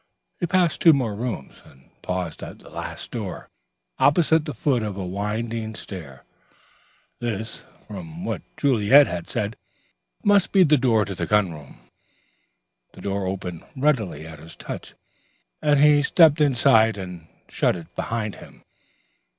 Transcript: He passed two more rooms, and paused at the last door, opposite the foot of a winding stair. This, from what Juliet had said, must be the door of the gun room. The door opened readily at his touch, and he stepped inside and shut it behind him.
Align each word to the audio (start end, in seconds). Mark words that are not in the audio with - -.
He 0.39 0.47
passed 0.47 0.81
two 0.81 0.93
more 0.93 1.13
rooms, 1.13 1.61
and 1.63 1.91
paused 2.01 2.41
at 2.41 2.57
the 2.57 2.71
last 2.71 3.11
door, 3.11 3.51
opposite 3.99 4.45
the 4.45 4.53
foot 4.55 4.81
of 4.81 4.97
a 4.97 5.05
winding 5.05 5.75
stair. 5.75 6.23
This, 7.19 7.65
from 7.87 8.25
what 8.25 8.41
Juliet 8.57 9.05
had 9.05 9.27
said, 9.29 9.57
must 10.23 10.51
be 10.51 10.63
the 10.63 10.75
door 10.75 11.03
of 11.03 11.17
the 11.17 11.27
gun 11.27 11.51
room. 11.51 11.81
The 12.93 13.01
door 13.01 13.27
opened 13.27 13.63
readily 13.77 14.25
at 14.25 14.39
his 14.39 14.55
touch, 14.55 14.95
and 15.61 15.79
he 15.79 16.01
stepped 16.01 16.41
inside 16.41 16.97
and 16.97 17.27
shut 17.47 17.75
it 17.75 17.95
behind 17.95 18.37
him. 18.37 18.63